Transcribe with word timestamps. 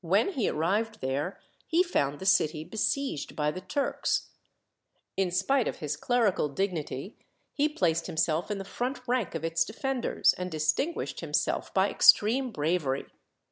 When 0.00 0.30
he 0.30 0.48
arrived 0.48 1.00
there, 1.00 1.38
he 1.68 1.84
found 1.84 2.18
the 2.18 2.26
city 2.26 2.64
besieged 2.64 3.36
by 3.36 3.52
the 3.52 3.60
Turks. 3.60 4.30
In 5.16 5.30
spite 5.30 5.68
of 5.68 5.76
his 5.76 5.96
clerical 5.96 6.48
dignity, 6.48 7.16
he 7.52 7.68
placed 7.68 8.08
himself 8.08 8.50
in 8.50 8.58
the 8.58 8.64
front 8.64 9.06
rank 9.06 9.36
of 9.36 9.44
its 9.44 9.64
defenders, 9.64 10.32
and 10.32 10.50
distinguished 10.50 11.20
himself 11.20 11.72
by 11.72 11.88
extreme 11.88 12.50
bravery. 12.50 13.06